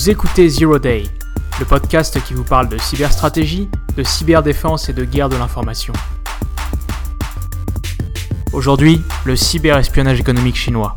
Vous 0.00 0.08
écoutez 0.08 0.48
Zero 0.48 0.78
Day, 0.78 1.04
le 1.58 1.66
podcast 1.66 2.24
qui 2.24 2.32
vous 2.32 2.42
parle 2.42 2.70
de 2.70 2.78
cyberstratégie, 2.78 3.68
de 3.98 4.02
cyberdéfense 4.02 4.88
et 4.88 4.94
de 4.94 5.04
guerre 5.04 5.28
de 5.28 5.36
l'information. 5.36 5.92
Aujourd'hui, 8.54 9.02
le 9.26 9.36
cyberespionnage 9.36 10.18
économique 10.18 10.56
chinois. 10.56 10.96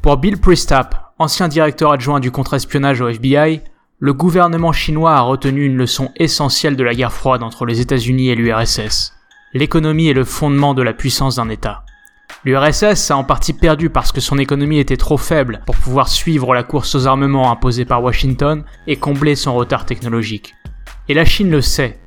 Pour 0.00 0.16
Bill 0.16 0.38
Priestap, 0.38 1.12
ancien 1.18 1.48
directeur 1.48 1.90
adjoint 1.90 2.20
du 2.20 2.30
contre-espionnage 2.30 3.00
au 3.00 3.08
FBI, 3.08 3.62
le 3.98 4.14
gouvernement 4.14 4.70
chinois 4.70 5.16
a 5.16 5.22
retenu 5.22 5.64
une 5.66 5.76
leçon 5.76 6.12
essentielle 6.14 6.76
de 6.76 6.84
la 6.84 6.94
guerre 6.94 7.12
froide 7.12 7.42
entre 7.42 7.66
les 7.66 7.80
États-Unis 7.80 8.28
et 8.28 8.36
l'URSS. 8.36 9.12
L'économie 9.54 10.06
est 10.06 10.14
le 10.14 10.24
fondement 10.24 10.72
de 10.72 10.82
la 10.82 10.92
puissance 10.92 11.34
d'un 11.34 11.48
État. 11.48 11.82
L'URSS 12.44 13.12
a 13.12 13.16
en 13.16 13.22
partie 13.22 13.52
perdu 13.52 13.88
parce 13.88 14.10
que 14.10 14.20
son 14.20 14.36
économie 14.36 14.80
était 14.80 14.96
trop 14.96 15.16
faible 15.16 15.60
pour 15.64 15.76
pouvoir 15.76 16.08
suivre 16.08 16.54
la 16.54 16.64
course 16.64 16.96
aux 16.96 17.06
armements 17.06 17.52
imposée 17.52 17.84
par 17.84 18.02
Washington 18.02 18.64
et 18.88 18.96
combler 18.96 19.36
son 19.36 19.54
retard 19.54 19.86
technologique. 19.86 20.56
Et 21.08 21.14
la 21.14 21.24
Chine 21.24 21.52
le 21.52 21.60
sait. 21.60 22.00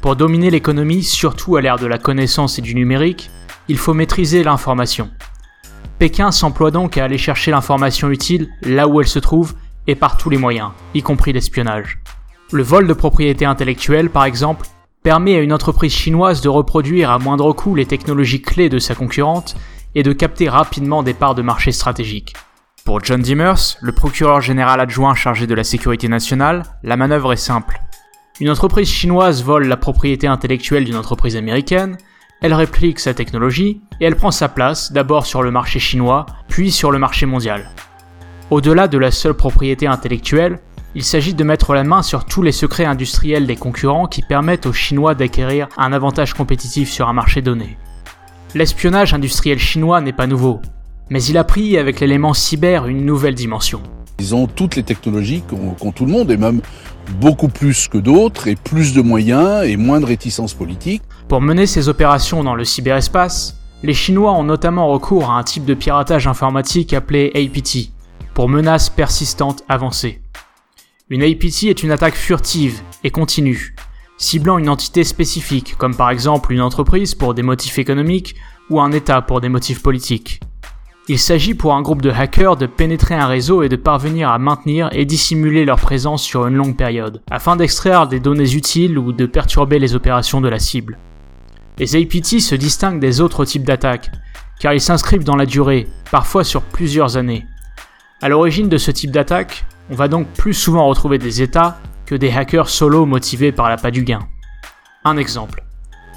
Pour 0.00 0.14
dominer 0.14 0.48
l'économie, 0.50 1.02
surtout 1.02 1.56
à 1.56 1.60
l'ère 1.60 1.78
de 1.78 1.88
la 1.88 1.98
connaissance 1.98 2.56
et 2.56 2.62
du 2.62 2.76
numérique, 2.76 3.30
il 3.66 3.78
faut 3.78 3.92
maîtriser 3.92 4.44
l'information. 4.44 5.10
Pékin 5.98 6.30
s'emploie 6.30 6.70
donc 6.70 6.96
à 6.96 7.02
aller 7.02 7.18
chercher 7.18 7.50
l'information 7.50 8.10
utile 8.10 8.48
là 8.62 8.86
où 8.86 9.00
elle 9.00 9.08
se 9.08 9.18
trouve 9.18 9.54
et 9.88 9.96
par 9.96 10.16
tous 10.16 10.30
les 10.30 10.38
moyens, 10.38 10.70
y 10.94 11.02
compris 11.02 11.32
l'espionnage. 11.32 11.98
Le 12.52 12.62
vol 12.62 12.86
de 12.86 12.92
propriété 12.92 13.44
intellectuelle, 13.44 14.08
par 14.08 14.24
exemple, 14.24 14.68
permet 15.02 15.34
à 15.34 15.40
une 15.40 15.52
entreprise 15.52 15.92
chinoise 15.92 16.42
de 16.42 16.48
reproduire 16.48 17.10
à 17.10 17.18
moindre 17.18 17.52
coût 17.52 17.74
les 17.74 17.86
technologies 17.86 18.42
clés 18.42 18.68
de 18.68 18.78
sa 18.78 18.94
concurrente 18.94 19.56
et 19.94 20.02
de 20.02 20.12
capter 20.12 20.48
rapidement 20.48 21.02
des 21.02 21.14
parts 21.14 21.34
de 21.34 21.42
marché 21.42 21.72
stratégiques. 21.72 22.34
Pour 22.84 23.04
John 23.04 23.20
Dimmers, 23.20 23.76
le 23.80 23.92
procureur 23.92 24.40
général 24.40 24.80
adjoint 24.80 25.14
chargé 25.14 25.46
de 25.46 25.54
la 25.54 25.64
sécurité 25.64 26.08
nationale, 26.08 26.62
la 26.82 26.96
manœuvre 26.96 27.32
est 27.32 27.36
simple. 27.36 27.80
Une 28.40 28.50
entreprise 28.50 28.88
chinoise 28.88 29.44
vole 29.44 29.66
la 29.66 29.76
propriété 29.76 30.26
intellectuelle 30.26 30.84
d'une 30.84 30.96
entreprise 30.96 31.36
américaine, 31.36 31.98
elle 32.40 32.54
réplique 32.54 32.98
sa 32.98 33.12
technologie 33.12 33.82
et 34.00 34.06
elle 34.06 34.16
prend 34.16 34.30
sa 34.30 34.48
place 34.48 34.92
d'abord 34.92 35.26
sur 35.26 35.42
le 35.42 35.50
marché 35.50 35.78
chinois, 35.78 36.24
puis 36.48 36.70
sur 36.70 36.90
le 36.90 36.98
marché 36.98 37.26
mondial. 37.26 37.70
Au-delà 38.50 38.88
de 38.88 38.96
la 38.96 39.10
seule 39.10 39.34
propriété 39.34 39.86
intellectuelle, 39.86 40.58
il 40.94 41.04
s'agit 41.04 41.34
de 41.34 41.44
mettre 41.44 41.74
la 41.74 41.84
main 41.84 42.02
sur 42.02 42.24
tous 42.24 42.42
les 42.42 42.50
secrets 42.50 42.86
industriels 42.86 43.46
des 43.46 43.56
concurrents 43.56 44.08
qui 44.08 44.22
permettent 44.22 44.66
aux 44.66 44.72
Chinois 44.72 45.14
d'acquérir 45.14 45.68
un 45.76 45.92
avantage 45.92 46.34
compétitif 46.34 46.90
sur 46.90 47.08
un 47.08 47.12
marché 47.12 47.42
donné. 47.42 47.78
L'espionnage 48.52 49.14
industriel 49.14 49.60
chinois 49.60 50.00
n'est 50.00 50.12
pas 50.12 50.26
nouveau, 50.26 50.60
mais 51.08 51.22
il 51.22 51.38
a 51.38 51.44
pris 51.44 51.78
avec 51.78 52.00
l'élément 52.00 52.34
cyber 52.34 52.88
une 52.88 53.06
nouvelle 53.06 53.36
dimension. 53.36 53.80
Ils 54.18 54.34
ont 54.34 54.48
toutes 54.48 54.74
les 54.74 54.82
technologies 54.82 55.44
qu'ont 55.78 55.92
tout 55.92 56.04
le 56.04 56.10
monde, 56.10 56.32
et 56.32 56.36
même 56.36 56.60
beaucoup 57.20 57.46
plus 57.46 57.86
que 57.86 57.98
d'autres, 57.98 58.48
et 58.48 58.56
plus 58.56 58.92
de 58.92 59.02
moyens, 59.02 59.64
et 59.64 59.76
moins 59.76 60.00
de 60.00 60.06
réticence 60.06 60.52
politique. 60.52 61.02
Pour 61.28 61.40
mener 61.40 61.66
ces 61.66 61.88
opérations 61.88 62.42
dans 62.42 62.56
le 62.56 62.64
cyberespace, 62.64 63.56
les 63.84 63.94
Chinois 63.94 64.32
ont 64.32 64.42
notamment 64.42 64.88
recours 64.88 65.30
à 65.30 65.38
un 65.38 65.44
type 65.44 65.64
de 65.64 65.74
piratage 65.74 66.26
informatique 66.26 66.92
appelé 66.92 67.30
APT, 67.36 67.92
pour 68.34 68.48
menaces 68.48 68.90
persistantes 68.90 69.62
avancées. 69.68 70.20
Une 71.08 71.22
APT 71.22 71.64
est 71.64 71.84
une 71.84 71.92
attaque 71.92 72.16
furtive 72.16 72.80
et 73.04 73.10
continue, 73.10 73.76
ciblant 74.20 74.58
une 74.58 74.68
entité 74.68 75.02
spécifique, 75.02 75.74
comme 75.76 75.96
par 75.96 76.10
exemple 76.10 76.52
une 76.52 76.60
entreprise 76.60 77.16
pour 77.16 77.34
des 77.34 77.42
motifs 77.42 77.78
économiques 77.78 78.36
ou 78.68 78.80
un 78.80 78.92
État 78.92 79.22
pour 79.22 79.40
des 79.40 79.48
motifs 79.48 79.82
politiques. 79.82 80.40
Il 81.08 81.18
s'agit 81.18 81.54
pour 81.54 81.74
un 81.74 81.82
groupe 81.82 82.02
de 82.02 82.10
hackers 82.10 82.56
de 82.56 82.66
pénétrer 82.66 83.14
un 83.16 83.26
réseau 83.26 83.62
et 83.62 83.68
de 83.68 83.76
parvenir 83.76 84.28
à 84.28 84.38
maintenir 84.38 84.90
et 84.92 85.06
dissimuler 85.06 85.64
leur 85.64 85.80
présence 85.80 86.22
sur 86.22 86.46
une 86.46 86.54
longue 86.54 86.76
période, 86.76 87.22
afin 87.30 87.56
d'extraire 87.56 88.06
des 88.06 88.20
données 88.20 88.54
utiles 88.54 88.98
ou 88.98 89.12
de 89.12 89.26
perturber 89.26 89.80
les 89.80 89.96
opérations 89.96 90.40
de 90.40 90.48
la 90.48 90.60
cible. 90.60 90.98
Les 91.78 91.96
APT 91.96 92.40
se 92.40 92.54
distinguent 92.54 93.00
des 93.00 93.20
autres 93.20 93.44
types 93.44 93.64
d'attaques, 93.64 94.12
car 94.60 94.74
ils 94.74 94.80
s'inscrivent 94.80 95.24
dans 95.24 95.34
la 95.36 95.46
durée, 95.46 95.88
parfois 96.12 96.44
sur 96.44 96.62
plusieurs 96.62 97.16
années, 97.16 97.46
à 98.22 98.28
l'origine 98.28 98.68
de 98.68 98.76
ce 98.76 98.90
type 98.90 99.12
d'attaque, 99.12 99.64
on 99.90 99.94
va 99.94 100.06
donc 100.06 100.26
plus 100.28 100.52
souvent 100.52 100.86
retrouver 100.86 101.16
des 101.16 101.40
États 101.40 101.78
des 102.14 102.30
hackers 102.30 102.68
solo 102.68 103.06
motivés 103.06 103.52
par 103.52 103.68
l'appât 103.68 103.90
du 103.90 104.04
gain. 104.04 104.20
Un 105.04 105.16
exemple. 105.16 105.64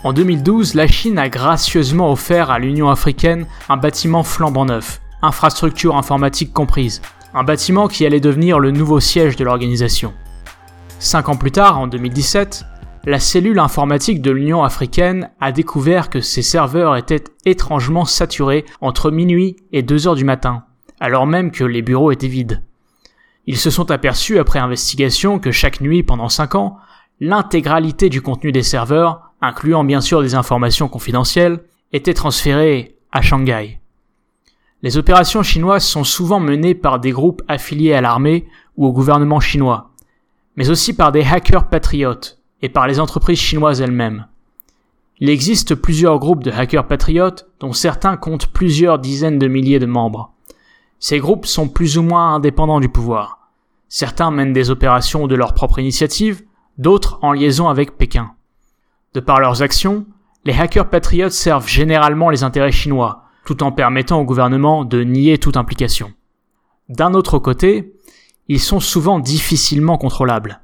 En 0.04 0.12
2012, 0.12 0.74
la 0.74 0.88
Chine 0.88 1.18
a 1.18 1.30
gracieusement 1.30 2.12
offert 2.12 2.52
à 2.52 2.60
l'Union 2.60 2.90
africaine 2.90 3.46
un 3.70 3.78
bâtiment 3.78 4.24
flambant 4.24 4.66
neuf, 4.66 5.02
infrastructure 5.22 5.96
informatique 5.96 6.52
comprise, 6.52 7.02
un 7.34 7.44
bâtiment 7.44 7.88
qui 7.88 8.06
allait 8.06 8.20
devenir 8.20 8.60
le 8.60 8.72
nouveau 8.72 9.00
siège 9.00 9.38
de 9.38 9.46
l'organisation. 9.46 10.14
Cinq 11.00 11.30
ans 11.30 11.38
plus 11.38 11.52
tard, 11.52 11.80
en 11.80 11.88
2017, 11.88 12.66
la 13.06 13.20
cellule 13.20 13.60
informatique 13.60 14.22
de 14.22 14.32
l'Union 14.32 14.64
africaine 14.64 15.30
a 15.42 15.52
découvert 15.52 16.10
que 16.10 16.22
ses 16.22 16.42
serveurs 16.42 16.96
étaient 16.96 17.24
étrangement 17.46 18.06
saturés 18.06 18.66
entre 18.82 19.12
minuit 19.12 19.58
et 19.72 19.82
2 19.82 20.08
heures 20.08 20.16
du 20.16 20.24
matin, 20.24 20.64
alors 21.00 21.28
même 21.28 21.52
que 21.52 21.64
les 21.64 21.82
bureaux 21.82 22.12
étaient 22.12 22.28
vides. 22.28 22.64
Ils 23.46 23.58
se 23.58 23.70
sont 23.70 23.92
aperçus 23.92 24.40
après 24.40 24.60
investigation 24.60 25.40
que 25.40 25.52
chaque 25.52 25.82
nuit 25.82 26.04
pendant 26.04 26.30
5 26.30 26.56
ans, 26.56 26.78
l'intégralité 27.20 28.10
du 28.10 28.22
contenu 28.22 28.52
des 28.52 28.64
serveurs, 28.64 29.34
incluant 29.42 29.84
bien 29.84 30.02
sûr 30.02 30.22
des 30.22 30.36
informations 30.36 30.88
confidentielles, 30.88 31.64
était 31.92 32.14
transférée 32.14 32.96
à 33.12 33.22
Shanghai. 33.22 33.80
Les 34.82 34.98
opérations 34.98 35.44
chinoises 35.44 35.86
sont 35.86 36.04
souvent 36.04 36.40
menées 36.40 36.76
par 36.76 37.00
des 37.00 37.12
groupes 37.12 37.42
affiliés 37.48 37.94
à 37.94 38.02
l'armée 38.02 38.48
ou 38.76 38.86
au 38.86 38.92
gouvernement 38.92 39.40
chinois, 39.40 39.92
mais 40.56 40.70
aussi 40.70 40.94
par 40.94 41.12
des 41.12 41.24
hackers 41.24 41.70
patriotes 41.70 42.40
et 42.62 42.70
par 42.70 42.88
les 42.88 43.00
entreprises 43.00 43.40
chinoises 43.40 43.82
elles-mêmes. 43.82 44.28
Il 45.20 45.30
existe 45.30 45.76
plusieurs 45.76 46.20
groupes 46.20 46.44
de 46.44 46.52
hackers 46.52 46.88
patriotes 46.88 47.48
dont 47.60 47.72
certains 47.72 48.18
comptent 48.18 48.48
plusieurs 48.48 49.00
dizaines 49.00 49.40
de 49.40 49.48
milliers 49.48 49.80
de 49.80 49.86
membres. 49.86 50.34
Ces 51.06 51.20
groupes 51.20 51.46
sont 51.46 51.68
plus 51.68 51.98
ou 51.98 52.02
moins 52.02 52.36
indépendants 52.36 52.80
du 52.80 52.88
pouvoir. 52.88 53.50
Certains 53.90 54.32
mènent 54.32 54.54
des 54.54 54.70
opérations 54.70 55.28
de 55.28 55.36
leur 55.36 55.54
propre 55.54 55.80
initiative, 55.80 56.44
d'autres 56.78 57.20
en 57.22 57.34
liaison 57.34 57.68
avec 57.68 57.98
Pékin. 57.98 58.32
De 59.14 59.20
par 59.20 59.42
leurs 59.42 59.62
actions, 59.62 60.06
les 60.46 60.54
hackers 60.54 60.90
patriotes 60.90 61.34
servent 61.34 61.68
généralement 61.68 62.30
les 62.30 62.46
intérêts 62.46 62.72
chinois, 62.72 63.26
tout 63.46 63.64
en 63.64 63.74
permettant 63.74 64.22
au 64.22 64.24
gouvernement 64.24 64.86
de 64.86 65.04
nier 65.04 65.40
toute 65.40 65.58
implication. 65.58 66.14
D'un 66.88 67.14
autre 67.16 67.38
côté, 67.38 67.96
ils 68.48 68.62
sont 68.62 68.80
souvent 68.80 69.20
difficilement 69.20 69.98
contrôlables. 69.98 70.62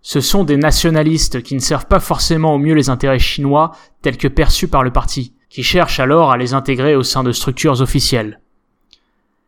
Ce 0.00 0.22
sont 0.22 0.44
des 0.44 0.56
nationalistes 0.56 1.42
qui 1.42 1.54
ne 1.54 1.60
servent 1.60 1.84
pas 1.84 2.00
forcément 2.00 2.54
au 2.54 2.58
mieux 2.58 2.74
les 2.74 2.88
intérêts 2.88 3.18
chinois 3.18 3.72
tels 4.00 4.16
que 4.16 4.28
perçus 4.28 4.68
par 4.68 4.84
le 4.84 4.90
parti, 4.90 5.34
qui 5.50 5.62
cherchent 5.62 6.00
alors 6.00 6.32
à 6.32 6.38
les 6.38 6.54
intégrer 6.54 6.96
au 6.96 7.02
sein 7.02 7.22
de 7.22 7.32
structures 7.32 7.82
officielles. 7.82 8.40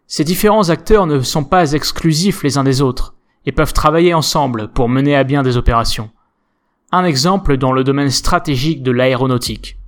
Ces 0.06 0.24
différents 0.24 0.68
acteurs 0.68 1.06
ne 1.06 1.20
sont 1.20 1.44
pas 1.44 1.72
exclusifs 1.72 2.42
les 2.42 2.58
uns 2.58 2.64
des 2.64 2.82
autres 2.82 3.14
et 3.46 3.52
peuvent 3.52 3.72
travailler 3.72 4.12
ensemble 4.12 4.68
pour 4.68 4.88
mener 4.88 5.16
à 5.16 5.24
bien 5.24 5.42
des 5.42 5.56
opérations. 5.56 6.10
Un 6.92 7.04
exemple 7.04 7.56
dans 7.56 7.72
le 7.72 7.84
domaine 7.84 8.10
stratégique 8.10 8.82
de 8.82 8.90
l'aéronautique. 8.90 9.78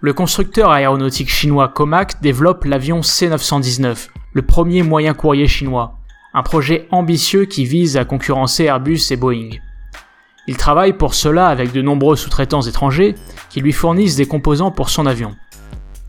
Le 0.00 0.12
constructeur 0.12 0.70
aéronautique 0.70 1.30
chinois 1.30 1.68
Comac 1.68 2.20
développe 2.20 2.64
l'avion 2.64 3.00
C919, 3.00 4.08
le 4.32 4.42
premier 4.42 4.82
moyen 4.82 5.14
courrier 5.14 5.46
chinois, 5.46 5.94
un 6.34 6.42
projet 6.42 6.88
ambitieux 6.90 7.44
qui 7.44 7.64
vise 7.64 7.96
à 7.96 8.04
concurrencer 8.04 8.64
Airbus 8.64 9.00
et 9.10 9.16
Boeing. 9.16 9.50
Il 10.48 10.56
travaille 10.56 10.92
pour 10.92 11.14
cela 11.14 11.48
avec 11.48 11.72
de 11.72 11.82
nombreux 11.82 12.16
sous-traitants 12.16 12.62
étrangers 12.62 13.14
qui 13.50 13.60
lui 13.60 13.72
fournissent 13.72 14.16
des 14.16 14.26
composants 14.26 14.70
pour 14.70 14.90
son 14.90 15.06
avion 15.06 15.36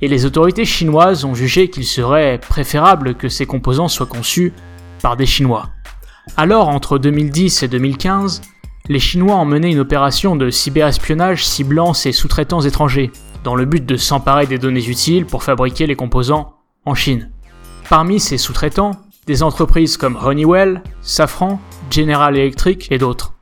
et 0.02 0.08
les 0.08 0.26
autorités 0.26 0.66
chinoises 0.66 1.26
ont 1.26 1.36
jugé 1.36 1.70
qu'il 1.70 1.86
serait 1.86 2.40
préférable 2.40 3.16
que 3.16 3.30
ces 3.30 3.46
composants 3.46 3.88
soient 3.88 4.06
conçus 4.06 4.54
par 5.02 5.18
des 5.18 5.26
Chinois. 5.26 5.70
Alors, 6.38 6.70
entre 6.70 6.98
2010 6.98 7.64
et 7.64 7.68
2015, 7.68 8.42
les 8.88 9.00
Chinois 9.00 9.36
ont 9.36 9.46
mené 9.46 9.72
une 9.72 9.80
opération 9.80 10.36
de 10.36 10.50
cyberespionnage 10.50 11.46
ciblant 11.46 11.94
ces 11.94 12.12
sous-traitants 12.12 12.62
étrangers, 12.62 13.12
dans 13.44 13.56
le 13.56 13.66
but 13.66 13.86
de 13.86 13.98
s'emparer 13.98 14.48
des 14.48 14.58
données 14.58 14.88
utiles 14.88 15.26
pour 15.26 15.44
fabriquer 15.44 15.86
les 15.86 15.96
composants 15.96 16.56
en 16.86 16.96
Chine. 16.96 17.30
Parmi 17.90 18.20
ces 18.20 18.38
sous-traitants, 18.38 18.92
des 19.28 19.44
entreprises 19.44 19.98
comme 19.98 20.18
Honeywell, 20.22 20.82
Safran, 21.02 21.60
General 21.92 22.36
Electric 22.36 22.92
et 22.92 22.98
d'autres. 22.98 23.34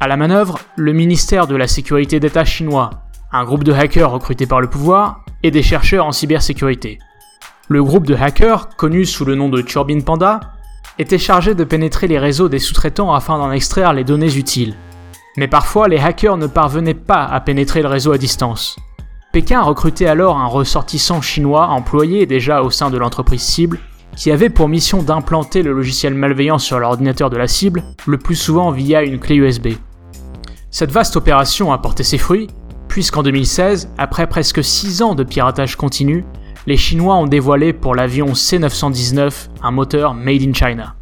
À 0.00 0.08
la 0.08 0.16
manœuvre, 0.16 0.58
le 0.76 0.92
ministère 0.92 1.46
de 1.46 1.56
la 1.56 1.68
Sécurité 1.68 2.18
d'État 2.18 2.44
chinois, 2.44 2.90
un 3.32 3.44
groupe 3.44 3.64
de 3.64 3.72
hackers 3.72 4.10
recrutés 4.10 4.46
par 4.46 4.60
le 4.60 4.68
pouvoir, 4.68 5.23
et 5.44 5.52
des 5.52 5.62
chercheurs 5.62 6.06
en 6.06 6.12
cybersécurité. 6.12 6.98
Le 7.68 7.84
groupe 7.84 8.06
de 8.06 8.14
hackers, 8.14 8.70
connu 8.76 9.04
sous 9.04 9.24
le 9.24 9.36
nom 9.36 9.48
de 9.48 9.60
Turbine 9.60 10.02
Panda, 10.02 10.40
était 10.98 11.18
chargé 11.18 11.54
de 11.54 11.64
pénétrer 11.64 12.08
les 12.08 12.18
réseaux 12.18 12.48
des 12.48 12.58
sous-traitants 12.58 13.12
afin 13.12 13.38
d'en 13.38 13.52
extraire 13.52 13.92
les 13.92 14.04
données 14.04 14.36
utiles. 14.36 14.74
Mais 15.36 15.46
parfois, 15.46 15.88
les 15.88 15.98
hackers 15.98 16.38
ne 16.38 16.46
parvenaient 16.46 16.94
pas 16.94 17.24
à 17.24 17.40
pénétrer 17.40 17.82
le 17.82 17.88
réseau 17.88 18.12
à 18.12 18.18
distance. 18.18 18.76
Pékin 19.32 19.60
recrutait 19.60 20.06
alors 20.06 20.38
un 20.38 20.46
ressortissant 20.46 21.20
chinois 21.20 21.66
employé 21.66 22.24
déjà 22.24 22.62
au 22.62 22.70
sein 22.70 22.90
de 22.90 22.96
l'entreprise 22.96 23.42
cible, 23.42 23.80
qui 24.16 24.30
avait 24.30 24.48
pour 24.48 24.68
mission 24.68 25.02
d'implanter 25.02 25.62
le 25.62 25.72
logiciel 25.72 26.14
malveillant 26.14 26.58
sur 26.58 26.78
l'ordinateur 26.78 27.28
de 27.28 27.36
la 27.36 27.48
cible, 27.48 27.82
le 28.06 28.16
plus 28.16 28.36
souvent 28.36 28.70
via 28.70 29.02
une 29.02 29.18
clé 29.18 29.36
USB. 29.36 29.68
Cette 30.70 30.92
vaste 30.92 31.16
opération 31.16 31.72
a 31.72 31.78
porté 31.78 32.02
ses 32.02 32.18
fruits, 32.18 32.48
puisqu'en 32.94 33.24
2016, 33.24 33.90
après 33.98 34.28
presque 34.28 34.62
6 34.62 35.02
ans 35.02 35.16
de 35.16 35.24
piratage 35.24 35.74
continu, 35.74 36.24
les 36.68 36.76
Chinois 36.76 37.16
ont 37.16 37.26
dévoilé 37.26 37.72
pour 37.72 37.96
l'avion 37.96 38.26
C919 38.26 39.48
un 39.64 39.70
moteur 39.72 40.14
Made 40.14 40.42
in 40.42 40.52
China. 40.52 40.94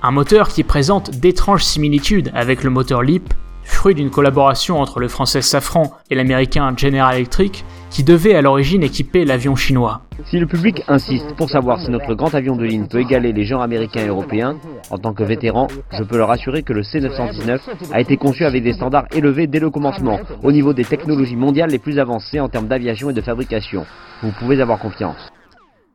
Un 0.00 0.12
moteur 0.12 0.46
qui 0.46 0.62
présente 0.62 1.10
d'étranges 1.10 1.64
similitudes 1.64 2.30
avec 2.36 2.62
le 2.62 2.70
moteur 2.70 3.02
LEAP, 3.02 3.34
fruit 3.64 3.96
d'une 3.96 4.10
collaboration 4.10 4.80
entre 4.80 5.00
le 5.00 5.08
français 5.08 5.42
Safran 5.42 5.92
et 6.08 6.14
l'américain 6.14 6.72
General 6.76 7.16
Electric, 7.16 7.64
qui 7.90 8.04
devait 8.04 8.34
à 8.34 8.40
l'origine 8.42 8.82
équiper 8.82 9.24
l'avion 9.24 9.56
chinois. 9.56 10.02
Si 10.30 10.38
le 10.38 10.46
public 10.46 10.82
insiste 10.88 11.34
pour 11.36 11.50
savoir 11.50 11.80
si 11.80 11.90
notre 11.90 12.14
grand 12.14 12.34
avion 12.34 12.56
de 12.56 12.64
ligne 12.64 12.86
peut 12.86 13.00
égaler 13.00 13.32
les 13.32 13.44
genres 13.44 13.62
américains 13.62 14.02
et 14.02 14.08
européens, 14.08 14.56
en 14.90 14.98
tant 14.98 15.12
que 15.12 15.24
vétéran, 15.24 15.66
je 15.92 16.04
peux 16.04 16.16
leur 16.16 16.30
assurer 16.30 16.62
que 16.62 16.72
le 16.72 16.82
C919 16.82 17.58
a 17.92 18.00
été 18.00 18.16
conçu 18.16 18.44
avec 18.44 18.62
des 18.62 18.72
standards 18.72 19.06
élevés 19.12 19.46
dès 19.46 19.58
le 19.58 19.70
commencement, 19.70 20.20
au 20.42 20.52
niveau 20.52 20.72
des 20.72 20.84
technologies 20.84 21.36
mondiales 21.36 21.70
les 21.70 21.78
plus 21.78 21.98
avancées 21.98 22.40
en 22.40 22.48
termes 22.48 22.68
d'aviation 22.68 23.10
et 23.10 23.14
de 23.14 23.20
fabrication. 23.20 23.84
Vous 24.22 24.32
pouvez 24.38 24.60
avoir 24.60 24.78
confiance. 24.78 25.30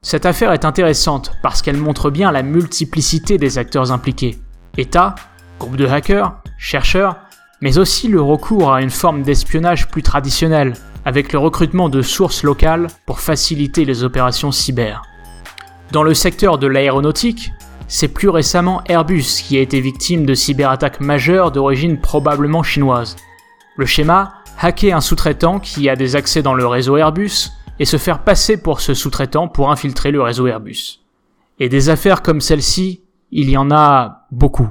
Cette 0.01 0.25
affaire 0.25 0.51
est 0.51 0.65
intéressante 0.65 1.31
parce 1.41 1.61
qu'elle 1.61 1.77
montre 1.77 2.11
bien 2.11 2.31
la 2.31 2.43
multiplicité 2.43 3.37
des 3.37 3.57
acteurs 3.57 3.91
impliqués. 3.91 4.37
État, 4.77 5.15
groupe 5.59 5.77
de 5.77 5.87
hackers, 5.87 6.35
chercheurs, 6.57 7.17
mais 7.61 7.77
aussi 7.77 8.07
le 8.07 8.21
recours 8.21 8.73
à 8.73 8.81
une 8.81 8.89
forme 8.89 9.23
d'espionnage 9.23 9.87
plus 9.87 10.03
traditionnelle, 10.03 10.73
avec 11.05 11.31
le 11.31 11.39
recrutement 11.39 11.87
de 11.87 12.01
sources 12.01 12.43
locales 12.43 12.87
pour 13.05 13.19
faciliter 13.19 13.85
les 13.85 14.03
opérations 14.03 14.51
cyber. 14.51 15.03
Dans 15.91 16.03
le 16.03 16.13
secteur 16.13 16.57
de 16.57 16.67
l'aéronautique, 16.67 17.51
c'est 17.87 18.07
plus 18.07 18.29
récemment 18.29 18.81
Airbus 18.87 19.43
qui 19.43 19.57
a 19.57 19.61
été 19.61 19.79
victime 19.79 20.25
de 20.25 20.33
cyberattaques 20.33 20.99
majeures 20.99 21.51
d'origine 21.51 21.99
probablement 21.99 22.63
chinoise. 22.63 23.15
Le 23.77 23.85
schéma 23.85 24.33
hacker 24.59 24.97
un 24.97 25.01
sous-traitant 25.01 25.59
qui 25.59 25.89
a 25.89 25.95
des 25.95 26.15
accès 26.15 26.41
dans 26.41 26.53
le 26.53 26.65
réseau 26.65 26.97
Airbus 26.97 27.51
et 27.79 27.85
se 27.85 27.97
faire 27.97 28.23
passer 28.23 28.57
pour 28.57 28.81
ce 28.81 28.93
sous-traitant 28.93 29.47
pour 29.47 29.71
infiltrer 29.71 30.11
le 30.11 30.21
réseau 30.21 30.47
Airbus. 30.47 31.01
Et 31.59 31.69
des 31.69 31.89
affaires 31.89 32.21
comme 32.21 32.41
celle-ci, 32.41 33.03
il 33.31 33.49
y 33.49 33.57
en 33.57 33.69
a 33.71 34.27
beaucoup. 34.31 34.69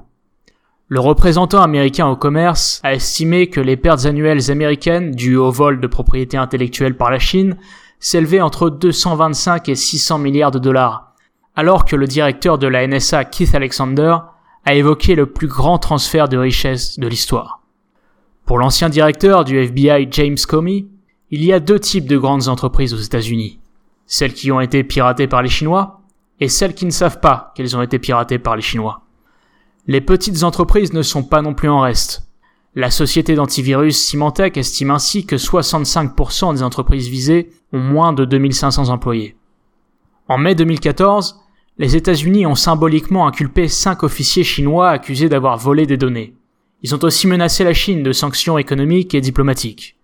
Le 0.95 1.01
représentant 1.01 1.61
américain 1.61 2.07
au 2.07 2.15
commerce 2.15 2.81
a 2.85 2.95
estimé 2.95 3.49
que 3.49 3.61
les 3.61 3.77
pertes 3.77 4.05
annuelles 4.07 4.53
américaines 4.53 5.11
dues 5.11 5.37
au 5.37 5.51
vol 5.51 5.81
de 5.81 5.89
propriété 5.89 6.37
intellectuelle 6.37 6.97
par 6.97 7.11
la 7.11 7.19
Chine 7.19 7.57
s'élevaient 7.99 8.41
entre 8.41 8.71
225 8.71 9.69
et 9.69 9.75
600 9.75 10.19
milliards 10.19 10.53
de 10.53 10.61
dollars, 10.61 11.13
alors 11.57 11.85
que 11.85 11.97
le 11.97 12.07
directeur 12.07 12.59
de 12.59 12.69
la 12.69 12.87
NSA 12.87 13.25
Keith 13.25 13.57
Alexander 13.57 14.19
a 14.65 14.75
évoqué 14.77 15.17
le 15.17 15.27
plus 15.27 15.49
grand 15.49 15.79
transfert 15.79 16.29
de 16.29 16.39
richesse 16.39 16.97
de 16.97 17.09
l'histoire. 17.09 17.63
Pour 18.47 18.59
l'ancien 18.59 18.89
directeur 18.89 19.43
du 19.43 19.59
FBI 19.59 20.07
James 20.13 20.39
Comey, 20.47 20.87
il 21.33 21.45
y 21.45 21.53
a 21.53 21.59
deux 21.59 21.81
types 21.81 22.07
de 22.07 22.19
grandes 22.19 22.47
entreprises 22.47 22.95
aux 22.95 22.99
États-Unis. 22.99 23.59
Celles 24.07 24.33
qui 24.33 24.53
ont 24.53 24.61
été 24.61 24.85
piratées 24.85 25.27
par 25.27 25.43
les 25.43 25.49
Chinois 25.49 26.03
et 26.39 26.47
celles 26.47 26.75
qui 26.77 26.87
ne 26.87 26.93
savent 26.93 27.19
pas 27.19 27.53
qu'elles 27.57 27.77
ont 27.77 27.83
été 27.83 27.99
piratées 27.99 28.39
par 28.39 28.55
les 28.55 28.63
Chinois. 28.63 29.04
Les 29.87 30.01
petites 30.01 30.45
entreprises 30.45 30.95
ne 30.95 31.03
sont 31.03 31.23
pas 31.23 31.43
non 31.43 31.53
plus 31.53 31.69
en 31.69 31.81
reste. 31.81 32.27
La 32.75 32.91
société 32.91 33.35
d'antivirus 33.35 33.97
Symantec 33.99 34.57
estime 34.57 34.91
ainsi 34.91 35.27
que 35.27 35.37
65% 35.37 36.55
des 36.55 36.63
entreprises 36.63 37.09
visées 37.09 37.51
ont 37.73 37.81
moins 37.81 38.15
de 38.15 38.25
2500 38.25 38.89
employés. 38.89 39.37
En 40.27 40.39
mai 40.39 40.55
2014, 40.55 41.39
les 41.77 41.97
États-Unis 41.97 42.47
ont 42.47 42.55
symboliquement 42.55 43.27
inculpé 43.27 43.69
5 43.69 44.05
officiers 44.05 44.43
chinois 44.43 44.89
accusés 44.89 45.29
d'avoir 45.29 45.59
volé 45.59 45.85
des 45.85 45.99
données. 45.99 46.35
Ils 46.83 46.95
ont 46.95 47.05
aussi 47.05 47.27
menacé 47.27 47.63
la 47.63 47.75
Chine 47.75 48.03
de 48.03 48.13
sanctions 48.13 48.57
économiques 48.57 49.15
et 49.15 49.21
diplomatiques. 49.21 49.97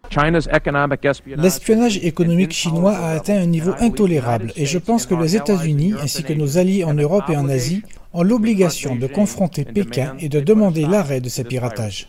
L'espionnage 1.37 1.99
économique 2.05 2.53
chinois 2.53 2.93
a 2.93 3.11
atteint 3.12 3.41
un 3.41 3.47
niveau 3.47 3.73
intolérable 3.79 4.53
et 4.56 4.67
je 4.67 4.79
pense 4.79 5.06
que 5.06 5.15
les 5.15 5.37
États-Unis 5.37 5.94
ainsi 6.03 6.23
que 6.23 6.32
nos 6.32 6.59
alliés 6.59 6.85
en 6.85 6.94
Europe 6.94 7.25
et 7.31 7.37
en 7.37 7.49
Asie 7.49 7.82
ont 8.12 8.23
l'obligation 8.23 8.97
de 8.97 9.07
confronter 9.07 9.65
Pékin 9.65 10.17
et 10.19 10.29
de 10.29 10.41
demander 10.41 10.87
l'arrêt 10.87 11.21
de 11.21 11.29
ces 11.29 11.45
piratages. 11.45 12.09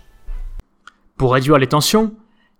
Pour 1.18 1.34
réduire 1.34 1.58
les 1.58 1.68
tensions, 1.68 2.14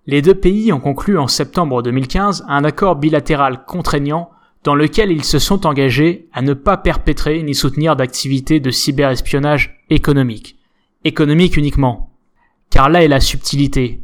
les 0.08 0.22
deux 0.22 0.36
pays 0.36 0.72
ont 0.74 0.80
conclu 0.80 1.18
en 1.18 1.28
septembre 1.28 1.82
2015 1.82 2.46
un 2.48 2.64
accord 2.64 2.96
bilatéral 2.96 3.66
contraignant 3.66 4.30
dans 4.64 4.76
lequel 4.76 5.12
ils 5.12 5.24
se 5.24 5.40
sont 5.40 5.66
engagés 5.66 6.28
à 6.34 6.42
ne 6.42 6.54
pas 6.54 6.78
perpétrer 6.78 7.42
ni 7.42 7.56
soutenir 7.56 7.96
d'activités 7.96 8.60
de 8.60 8.70
cyberespionnage 8.70 9.84
économique. 9.90 10.58
Économique 11.04 11.58
uniquement. 11.58 12.12
Car 12.70 12.90
là 12.90 13.04
est 13.04 13.08
la 13.08 13.20
subtilité. 13.20 14.02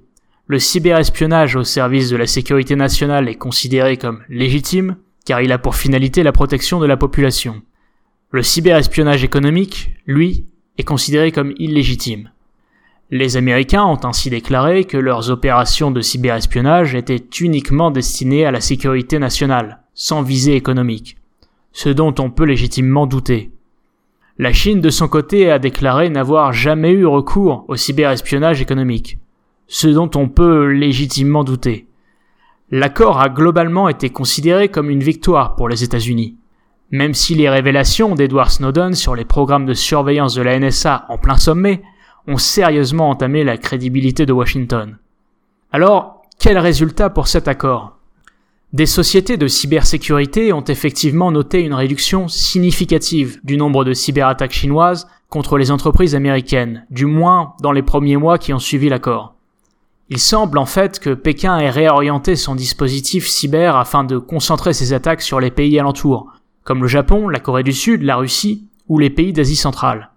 Le 0.48 0.60
cyberespionnage 0.60 1.56
au 1.56 1.64
service 1.64 2.10
de 2.10 2.18
la 2.18 2.26
sécurité 2.26 2.76
nationale 2.76 3.30
est 3.30 3.36
considéré 3.36 3.98
comme 3.98 4.24
légitime, 4.30 4.98
car 5.26 5.42
il 5.42 5.52
a 5.52 5.60
pour 5.60 5.76
finalité 5.76 6.24
la 6.24 6.32
protection 6.32 6.80
de 6.80 6.86
la 6.86 6.98
population. 6.98 7.62
Le 8.32 8.44
cyberespionnage 8.44 9.24
économique, 9.24 9.92
lui, 10.06 10.46
est 10.78 10.84
considéré 10.84 11.32
comme 11.32 11.54
illégitime. 11.58 12.30
Les 13.10 13.38
Américains 13.38 13.86
ont 13.86 14.00
ainsi 14.04 14.30
déclaré 14.30 14.84
que 14.84 14.98
leurs 14.98 15.30
opérations 15.30 15.92
de 15.92 16.02
cyberespionnage 16.02 16.94
étaient 16.94 17.26
uniquement 17.40 17.90
destinées 17.90 18.46
à 18.46 18.52
la 18.52 18.60
sécurité 18.60 19.18
nationale, 19.18 19.80
sans 19.94 20.22
visée 20.22 20.56
économique, 20.56 21.18
ce 21.72 21.90
dont 21.90 22.14
on 22.20 22.30
peut 22.30 22.44
légitimement 22.44 23.08
douter. 23.08 23.52
La 24.38 24.52
Chine, 24.52 24.82
de 24.82 24.90
son 24.90 25.08
côté, 25.08 25.50
a 25.50 25.58
déclaré 25.58 26.10
n'avoir 26.10 26.52
jamais 26.52 26.92
eu 26.92 27.06
recours 27.06 27.66
au 27.70 27.76
cyberespionnage 27.76 28.62
économique 28.62 29.18
ce 29.68 29.88
dont 29.88 30.10
on 30.16 30.30
peut 30.30 30.72
légitimement 30.72 31.44
douter. 31.44 31.88
L'accord 32.72 33.20
a 33.20 33.30
globalement 33.30 33.90
été 33.90 34.10
considéré 34.10 34.70
comme 34.70 34.90
une 34.90 35.04
victoire 35.04 35.56
pour 35.56 35.70
les 35.70 35.84
États-Unis. 35.84 36.36
Même 36.92 37.14
si 37.14 37.36
les 37.36 37.50
révélations 37.50 38.16
d'Edward 38.16 38.50
Snowden 38.50 38.94
sur 38.94 39.16
les 39.16 39.26
programmes 39.26 39.66
de 39.66 39.74
surveillance 39.74 40.36
de 40.36 40.42
la 40.42 40.58
NSA 40.58 41.06
en 41.10 41.18
plein 41.18 41.38
sommet 41.38 41.82
ont 42.28 42.38
sérieusement 42.38 43.10
entamé 43.10 43.44
la 43.44 43.58
crédibilité 43.58 44.26
de 44.26 44.34
Washington. 44.34 44.98
Alors, 45.72 46.24
quel 46.40 46.58
résultat 46.58 47.10
pour 47.10 47.28
cet 47.28 47.48
accord? 47.48 47.98
Des 48.74 48.86
sociétés 48.86 49.38
de 49.38 49.48
cybersécurité 49.48 50.52
ont 50.54 50.64
effectivement 50.64 51.32
noté 51.32 51.62
une 51.62 51.74
réduction 51.74 52.28
significative 52.28 53.40
du 53.44 53.58
nombre 53.58 53.86
de 53.86 53.94
cyberattaques 53.94 54.52
chinoises 54.52 55.08
contre 55.30 55.58
les 55.58 55.72
entreprises 55.72 56.16
américaines, 56.16 56.86
du 56.90 57.06
moins 57.06 57.54
dans 57.62 57.72
les 57.72 57.82
premiers 57.82 58.18
mois 58.18 58.38
qui 58.38 58.54
ont 58.54 58.60
suivi 58.60 58.90
l'accord. 58.90 59.36
Il 60.10 60.20
semble 60.20 60.58
en 60.58 60.66
fait 60.66 61.00
que 61.00 61.14
Pékin 61.14 61.58
ait 61.58 61.70
réorienté 61.70 62.38
son 62.38 62.56
dispositif 62.56 63.28
cyber 63.28 63.76
afin 63.76 64.06
de 64.06 64.18
concentrer 64.18 64.74
ses 64.74 64.94
attaques 64.94 65.22
sur 65.22 65.42
les 65.42 65.52
pays 65.52 65.78
alentours, 65.80 66.32
comme 66.68 66.82
le 66.82 66.90
Japon, 66.90 67.30
la 67.30 67.40
Corée 67.40 67.64
du 67.64 67.72
Sud, 67.72 68.04
la 68.04 68.18
Russie 68.18 68.68
ou 68.90 69.00
les 69.00 69.10
pays 69.10 69.32
d'Asie 69.32 69.56
centrale. 69.56 70.10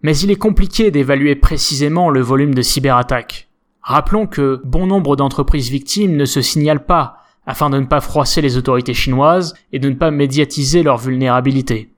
Mais 0.00 0.16
il 0.16 0.30
est 0.30 0.36
compliqué 0.36 0.90
d'évaluer 0.90 1.36
précisément 1.36 2.08
le 2.08 2.22
volume 2.22 2.54
de 2.54 2.62
cyberattaques. 2.62 3.50
Rappelons 3.82 4.26
que 4.26 4.62
bon 4.64 4.86
nombre 4.86 5.14
d'entreprises 5.14 5.68
victimes 5.68 6.16
ne 6.16 6.24
se 6.24 6.40
signalent 6.40 6.86
pas 6.86 7.18
afin 7.46 7.68
de 7.68 7.78
ne 7.78 7.84
pas 7.84 8.00
froisser 8.00 8.40
les 8.40 8.56
autorités 8.56 8.94
chinoises 8.94 9.52
et 9.74 9.78
de 9.78 9.90
ne 9.90 9.94
pas 9.94 10.10
médiatiser 10.10 10.82
leur 10.82 10.96
vulnérabilité. 10.96 11.90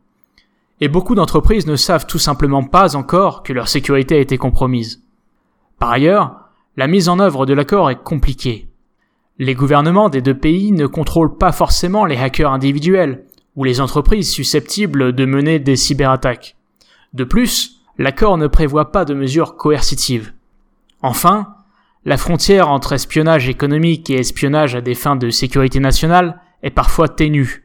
Et 0.80 0.88
beaucoup 0.88 1.14
d'entreprises 1.14 1.68
ne 1.68 1.76
savent 1.76 2.06
tout 2.06 2.18
simplement 2.18 2.64
pas 2.64 2.96
encore 2.96 3.44
que 3.44 3.52
leur 3.52 3.68
sécurité 3.68 4.16
a 4.16 4.20
été 4.20 4.36
compromise. 4.36 5.04
Par 5.78 5.92
ailleurs, 5.92 6.40
la 6.76 6.88
mise 6.88 7.08
en 7.08 7.20
œuvre 7.20 7.46
de 7.46 7.54
l'accord 7.54 7.88
est 7.88 8.02
compliquée. 8.02 8.66
Les 9.38 9.54
gouvernements 9.54 10.08
des 10.08 10.22
deux 10.22 10.36
pays 10.36 10.72
ne 10.72 10.88
contrôlent 10.88 11.36
pas 11.36 11.52
forcément 11.52 12.04
les 12.04 12.16
hackers 12.16 12.52
individuels 12.52 13.25
ou 13.56 13.64
les 13.64 13.80
entreprises 13.80 14.30
susceptibles 14.30 15.14
de 15.14 15.24
mener 15.24 15.58
des 15.58 15.76
cyberattaques. 15.76 16.56
De 17.14 17.24
plus, 17.24 17.80
l'accord 17.98 18.38
ne 18.38 18.46
prévoit 18.46 18.92
pas 18.92 19.04
de 19.04 19.14
mesures 19.14 19.56
coercitives. 19.56 20.32
Enfin, 21.02 21.54
la 22.04 22.16
frontière 22.16 22.68
entre 22.68 22.92
espionnage 22.92 23.48
économique 23.48 24.10
et 24.10 24.18
espionnage 24.18 24.76
à 24.76 24.80
des 24.80 24.94
fins 24.94 25.16
de 25.16 25.30
sécurité 25.30 25.80
nationale 25.80 26.40
est 26.62 26.70
parfois 26.70 27.08
ténue. 27.08 27.64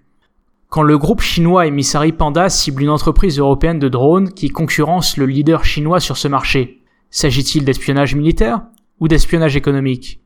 Quand 0.70 0.84
le 0.84 0.98
groupe 0.98 1.22
chinois 1.22 1.68
Emissary 1.68 2.14
Panda 2.14 2.50
cible 2.50 2.82
une 2.82 2.90
entreprise 2.90 3.40
européenne 3.40 3.80
de 3.80 3.90
drones 3.90 4.32
qui 4.32 4.50
concurrence 4.50 5.18
le 5.18 5.26
leader 5.26 5.66
chinois 5.66 6.00
sur 6.00 6.16
ce 6.18 6.30
marché, 6.30 6.82
s'agit-il 7.10 7.66
d'espionnage 7.66 8.16
militaire 8.16 8.62
ou 9.00 9.10
d'espionnage 9.10 9.58
économique? 9.58 10.22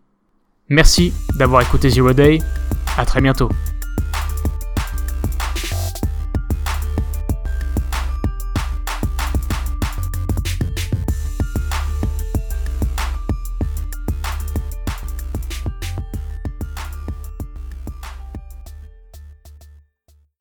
Merci 0.69 1.13
d'avoir 1.37 1.61
écouté 1.61 1.89
Zero 1.89 2.13
Day, 2.13 2.39
à 2.97 3.05
très 3.05 3.21
bientôt. 3.21 3.49